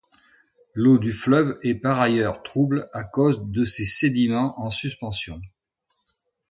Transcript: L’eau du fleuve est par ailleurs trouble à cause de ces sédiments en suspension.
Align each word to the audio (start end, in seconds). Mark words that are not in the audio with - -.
L’eau 0.73 0.97
du 0.97 1.11
fleuve 1.13 1.59
est 1.61 1.75
par 1.75 2.01
ailleurs 2.01 2.41
trouble 2.41 2.89
à 2.91 3.03
cause 3.03 3.43
de 3.45 3.65
ces 3.65 3.85
sédiments 3.85 4.59
en 4.59 4.71
suspension. 4.71 5.39